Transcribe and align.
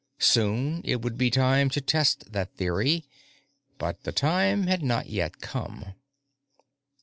Soon 0.17 0.81
it 0.83 1.03
would 1.03 1.15
be 1.15 1.29
time 1.29 1.69
to 1.69 1.79
test 1.79 2.31
that 2.33 2.55
theory 2.55 3.05
but 3.77 4.01
the 4.01 4.11
time 4.11 4.63
had 4.65 4.81
not 4.81 5.05
yet 5.05 5.41
come. 5.41 5.93